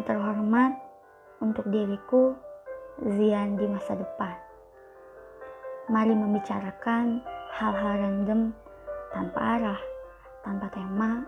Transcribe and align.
yang 0.00 0.16
terhormat 0.16 0.72
untuk 1.44 1.68
diriku 1.68 2.32
Zian 3.04 3.60
di 3.60 3.68
masa 3.68 4.00
depan. 4.00 4.32
Mari 5.92 6.16
membicarakan 6.16 7.20
hal-hal 7.52 8.00
random 8.00 8.48
tanpa 9.12 9.60
arah, 9.60 9.80
tanpa 10.40 10.72
tema, 10.72 11.20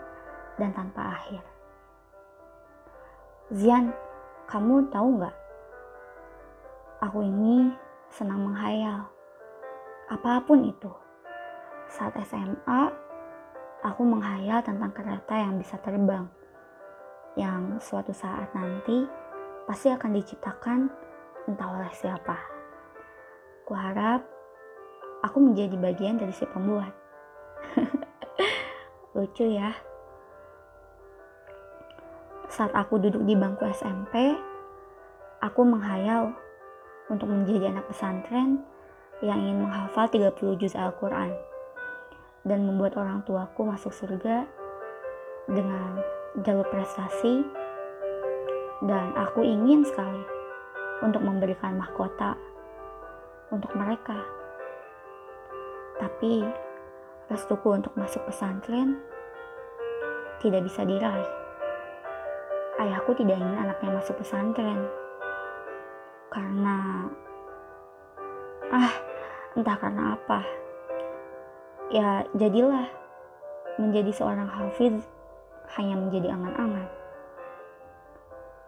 dan 0.57 0.73
tanpa 0.73 1.21
akhir. 1.21 1.45
Zian, 3.53 3.93
kamu 4.49 4.89
tahu 4.89 5.21
nggak? 5.21 5.37
Aku 7.05 7.21
ini 7.29 7.77
senang 8.09 8.41
menghayal. 8.41 9.05
Apa 10.09 10.49
pun 10.49 10.65
itu. 10.65 10.93
Saat 11.93 12.17
SMA, 12.25 12.89
aku 13.85 14.01
menghayal 14.01 14.65
tentang 14.65 14.97
kereta 14.97 15.37
yang 15.37 15.61
bisa 15.61 15.77
terbang. 15.85 16.25
Yang 17.39 17.81
suatu 17.81 18.13
saat 18.13 18.53
nanti 18.53 19.09
pasti 19.65 19.89
akan 19.89 20.11
diciptakan 20.13 20.91
entah 21.49 21.69
oleh 21.73 21.93
siapa. 21.97 22.37
Kuharap 23.65 24.21
aku 25.23 25.39
menjadi 25.39 25.79
bagian 25.79 26.19
dari 26.19 26.35
si 26.35 26.45
pembuat. 26.45 26.93
Lucu 29.17 29.47
ya. 29.49 29.73
Saat 32.53 32.77
aku 32.77 33.01
duduk 33.01 33.25
di 33.25 33.33
bangku 33.33 33.65
SMP, 33.73 34.37
aku 35.41 35.65
menghayal 35.65 36.37
untuk 37.09 37.33
menjadi 37.33 37.73
anak 37.73 37.89
pesantren 37.89 38.61
yang 39.25 39.41
ingin 39.41 39.65
menghafal 39.65 40.11
30 40.11 40.61
juz 40.61 40.75
Al-Quran 40.77 41.33
dan 42.43 42.67
membuat 42.67 42.99
orang 42.99 43.23
tuaku 43.23 43.65
masuk 43.65 43.95
surga 43.95 44.45
dengan 45.47 46.03
jalur 46.41 46.65
prestasi 46.73 47.45
dan 48.89 49.13
aku 49.13 49.45
ingin 49.45 49.85
sekali 49.85 50.25
untuk 51.05 51.21
memberikan 51.21 51.77
mahkota 51.77 52.33
untuk 53.53 53.69
mereka. 53.77 54.17
Tapi 56.01 56.41
restuku 57.29 57.69
untuk 57.69 57.93
masuk 58.01 58.25
pesantren 58.25 58.97
tidak 60.41 60.65
bisa 60.65 60.89
diraih. 60.89 61.31
Ayahku 62.81 63.13
tidak 63.15 63.37
ingin 63.37 63.61
anaknya 63.61 64.01
masuk 64.01 64.17
pesantren 64.19 64.89
karena 66.33 67.07
ah 68.73 68.93
entah 69.53 69.77
karena 69.77 70.17
apa. 70.17 70.41
Ya 71.93 72.25
jadilah 72.33 72.89
menjadi 73.77 74.17
seorang 74.17 74.49
hafiz 74.49 75.12
hanya 75.79 75.97
menjadi 75.97 76.29
angan-angan. 76.37 76.89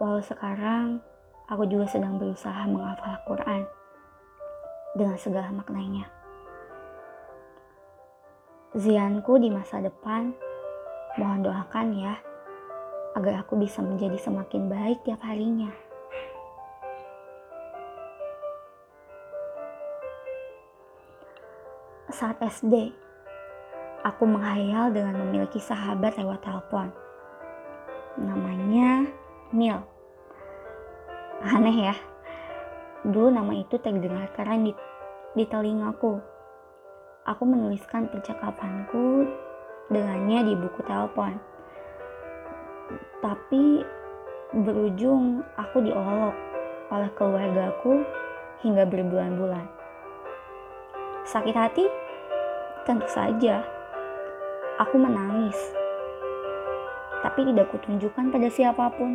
Walau 0.00 0.22
sekarang 0.24 1.04
aku 1.48 1.68
juga 1.68 1.84
sedang 1.88 2.16
berusaha 2.16 2.64
menghafal 2.64 3.16
Quran 3.28 3.62
dengan 4.96 5.16
segala 5.20 5.50
maknanya. 5.52 6.08
Zianku 8.74 9.38
di 9.38 9.54
masa 9.54 9.78
depan, 9.78 10.34
mohon 11.14 11.46
doakan 11.46 11.94
ya, 11.94 12.18
agar 13.14 13.46
aku 13.46 13.54
bisa 13.54 13.78
menjadi 13.78 14.18
semakin 14.18 14.66
baik 14.66 14.98
tiap 15.06 15.22
harinya. 15.22 15.70
Saat 22.10 22.42
SD, 22.42 23.03
aku 24.04 24.28
menghayal 24.28 24.92
dengan 24.92 25.16
memiliki 25.16 25.56
sahabat 25.56 26.20
lewat 26.20 26.44
telepon. 26.44 26.92
Namanya 28.20 29.08
Mil. 29.50 29.80
Aneh 31.40 31.90
ya. 31.90 31.96
Dulu 33.04 33.32
nama 33.32 33.52
itu 33.56 33.80
terdengar 33.80 34.28
keren 34.36 34.68
di, 34.68 34.72
di 35.32 35.44
telingaku. 35.48 36.20
Aku 37.24 37.42
menuliskan 37.48 38.12
percakapanku 38.12 39.24
dengannya 39.88 40.52
di 40.52 40.54
buku 40.56 40.80
telepon. 40.84 41.40
Tapi 43.24 43.80
berujung 44.52 45.40
aku 45.56 45.80
diolok 45.80 46.36
oleh 46.92 47.10
keluargaku 47.16 48.04
hingga 48.60 48.84
berbulan-bulan. 48.84 49.64
Sakit 51.24 51.56
hati? 51.56 51.88
Tentu 52.84 53.08
saja. 53.08 53.64
Aku 54.74 54.98
menangis. 54.98 55.54
Tapi 57.22 57.46
tidak 57.46 57.70
kutunjukkan 57.70 58.34
pada 58.34 58.48
siapa 58.50 58.90
pun. 58.98 59.14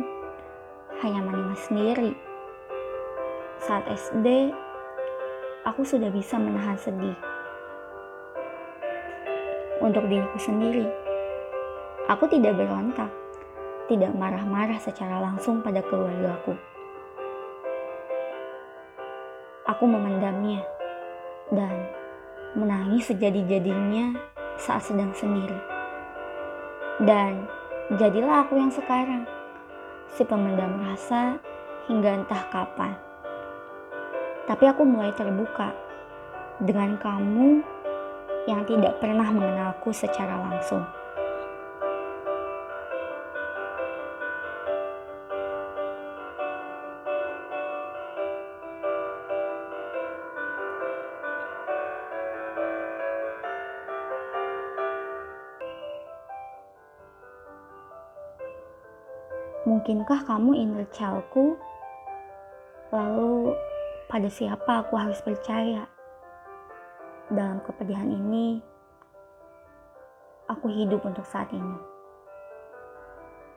Hanya 1.04 1.20
menangis 1.20 1.68
sendiri. 1.68 2.16
Saat 3.60 3.84
SD, 3.92 4.56
aku 5.68 5.84
sudah 5.84 6.08
bisa 6.08 6.40
menahan 6.40 6.80
sedih. 6.80 7.12
Untuk 9.84 10.08
diriku 10.08 10.40
sendiri, 10.40 10.88
aku 12.08 12.24
tidak 12.32 12.56
berontak, 12.56 13.12
tidak 13.92 14.16
marah-marah 14.16 14.80
secara 14.80 15.20
langsung 15.20 15.60
pada 15.60 15.84
keluargaku. 15.84 16.56
Aku 19.68 19.84
memendamnya 19.84 20.64
dan 21.52 21.84
menangis 22.56 23.12
sejadi-jadinya 23.12 24.29
saat 24.60 24.84
sedang 24.84 25.10
sendiri. 25.16 25.56
Dan 27.00 27.48
jadilah 27.96 28.44
aku 28.44 28.60
yang 28.60 28.68
sekarang, 28.68 29.24
si 30.12 30.20
pemendam 30.28 30.76
rasa 30.84 31.40
hingga 31.88 32.20
entah 32.20 32.44
kapan. 32.52 32.92
Tapi 34.44 34.64
aku 34.68 34.84
mulai 34.84 35.16
terbuka 35.16 35.72
dengan 36.60 37.00
kamu 37.00 37.64
yang 38.44 38.68
tidak 38.68 39.00
pernah 39.00 39.32
mengenalku 39.32 39.96
secara 39.96 40.36
langsung. 40.44 40.84
Mungkinkah 59.70 60.26
kamu 60.26 60.58
inner 60.58 60.82
childku? 60.90 61.54
Lalu 62.90 63.54
pada 64.10 64.26
siapa 64.26 64.82
aku 64.82 64.98
harus 64.98 65.22
percaya? 65.22 65.86
Dalam 67.30 67.62
kepedihan 67.62 68.10
ini, 68.10 68.58
aku 70.50 70.66
hidup 70.74 71.06
untuk 71.06 71.22
saat 71.22 71.54
ini. 71.54 71.78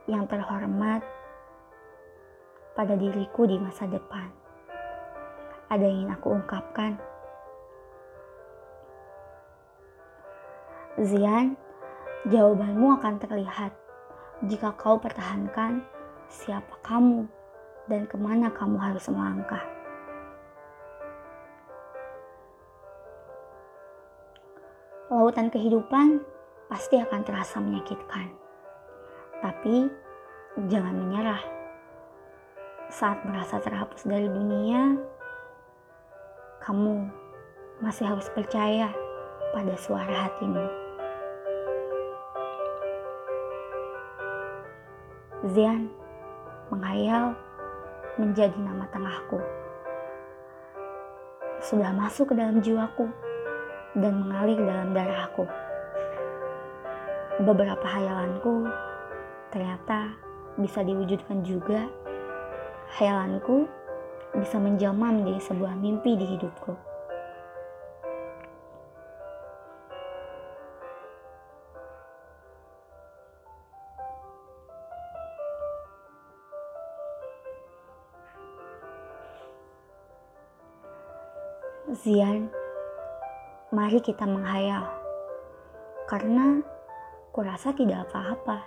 Yang 0.05 0.37
terhormat 0.37 1.01
pada 2.77 2.93
diriku 2.93 3.49
di 3.49 3.57
masa 3.57 3.89
depan. 3.89 4.29
Ada 5.73 5.81
yang 5.81 6.05
ingin 6.05 6.13
aku 6.13 6.29
ungkapkan. 6.29 6.93
Zian, 11.01 11.57
jawabanmu 12.29 13.01
akan 13.01 13.17
terlihat 13.17 13.73
jika 14.45 14.77
kau 14.77 15.01
pertahankan 15.01 15.81
siapa 16.33 16.81
kamu 16.81 17.29
dan 17.85 18.09
ke 18.09 18.17
mana 18.17 18.49
kamu 18.49 18.81
harus 18.81 19.05
melangkah. 19.13 19.61
Lautan 25.13 25.53
kehidupan 25.53 26.25
pasti 26.73 26.97
akan 26.97 27.21
terasa 27.21 27.61
menyakitkan. 27.61 28.33
Tapi 29.45 29.85
jangan 30.65 30.97
menyerah. 30.97 31.43
Saat 32.89 33.21
merasa 33.29 33.61
terhapus 33.61 34.09
dari 34.09 34.25
dunia, 34.25 34.97
kamu 36.65 37.09
masih 37.77 38.09
harus 38.09 38.25
percaya 38.33 38.89
pada 39.53 39.77
suara 39.77 40.29
hatimu. 40.29 40.65
Zian 45.53 46.02
menghayal 46.73 47.37
menjadi 48.17 48.57
nama 48.57 48.89
tengahku. 48.89 49.37
Sudah 51.61 51.93
masuk 51.93 52.33
ke 52.33 52.35
dalam 52.35 52.59
jiwaku 52.59 53.07
dan 53.97 54.25
mengalir 54.25 54.57
dalam 54.57 54.91
darahku. 54.91 55.45
Beberapa 57.45 57.85
hayalanku 57.85 58.67
ternyata 59.53 60.17
bisa 60.57 60.81
diwujudkan 60.81 61.45
juga. 61.45 61.89
Hayalanku 62.97 63.65
bisa 64.37 64.57
menjelma 64.57 65.13
menjadi 65.13 65.53
sebuah 65.53 65.77
mimpi 65.77 66.17
di 66.17 66.25
hidupku. 66.37 66.92
Zian, 81.93 82.49
mari 83.69 84.01
kita 84.01 84.25
menghayal. 84.25 84.81
Karena 86.09 86.57
kurasa 87.29 87.69
tidak 87.69 88.09
apa-apa 88.09 88.65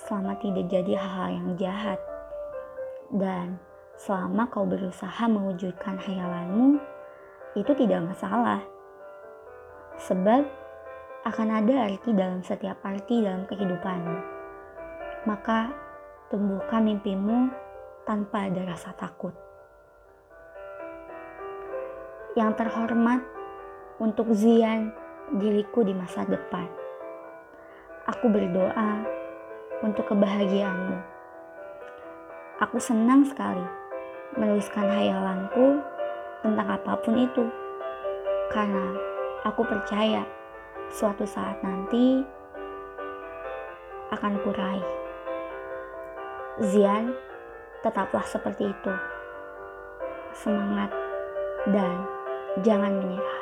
selama 0.00 0.40
tidak 0.40 0.64
jadi 0.72 0.96
hal-hal 0.96 1.28
yang 1.28 1.48
jahat. 1.60 2.00
Dan 3.12 3.60
selama 4.00 4.48
kau 4.48 4.64
berusaha 4.64 5.28
mewujudkan 5.28 6.00
hayalanmu, 6.00 6.80
itu 7.52 7.72
tidak 7.76 8.00
masalah. 8.00 8.64
Sebab 10.00 10.48
akan 11.28 11.48
ada 11.52 11.84
arti 11.84 12.16
dalam 12.16 12.40
setiap 12.40 12.80
arti 12.80 13.20
dalam 13.20 13.44
kehidupanmu. 13.44 14.18
Maka 15.28 15.68
tumbuhkan 16.32 16.80
mimpimu 16.80 17.52
tanpa 18.08 18.48
ada 18.48 18.72
rasa 18.72 18.96
takut. 18.96 19.51
Yang 22.32 22.64
terhormat 22.64 23.20
untuk 24.00 24.32
Zian 24.32 24.88
diriku 25.36 25.84
di 25.84 25.92
masa 25.92 26.24
depan. 26.24 26.64
Aku 28.08 28.32
berdoa 28.32 29.04
untuk 29.84 30.08
kebahagiaanmu. 30.08 30.96
Aku 32.64 32.80
senang 32.80 33.28
sekali 33.28 33.62
menuliskan 34.40 34.88
hayalanku 34.88 35.84
tentang 36.40 36.68
apa 36.72 36.92
pun 37.04 37.20
itu. 37.20 37.44
Karena 38.48 38.96
aku 39.44 39.68
percaya 39.68 40.24
suatu 40.88 41.28
saat 41.28 41.60
nanti 41.60 42.24
akan 44.08 44.40
kurai. 44.40 44.80
Zian, 46.64 47.12
tetaplah 47.84 48.24
seperti 48.24 48.72
itu. 48.72 48.92
Semangat 50.32 50.88
dan 51.68 52.21
jangan 52.60 52.92
menyerah. 53.00 53.41